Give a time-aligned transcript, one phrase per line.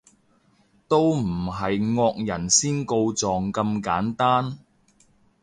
[0.87, 4.57] 都唔係惡人先告狀咁簡單